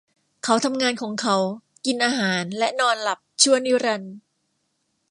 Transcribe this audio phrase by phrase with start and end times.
[0.43, 1.37] เขาทำงานของเขา
[1.85, 4.13] กินอาหารและนอนหลับชั่วนิรันดร์!